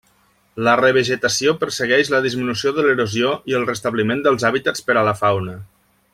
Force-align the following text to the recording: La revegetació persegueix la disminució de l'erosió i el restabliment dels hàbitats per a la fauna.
La 0.67 0.71
revegetació 0.79 1.53
persegueix 1.63 2.09
la 2.13 2.21
disminució 2.27 2.73
de 2.79 2.87
l'erosió 2.87 3.35
i 3.53 3.59
el 3.61 3.67
restabliment 3.73 4.25
dels 4.29 4.47
hàbitats 4.51 4.89
per 4.89 4.97
a 4.97 5.05
la 5.11 5.15
fauna. 5.23 5.57